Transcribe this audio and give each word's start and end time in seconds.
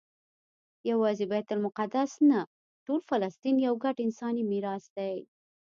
یوازې 0.89 1.25
بیت 1.31 1.47
المقدس 1.55 2.11
نه 2.29 2.39
ټول 2.85 2.99
فلسطین 3.09 3.55
یو 3.67 3.75
ګډ 3.83 3.95
انساني 4.05 4.43
میراث 4.51 4.85
دی. 4.97 5.15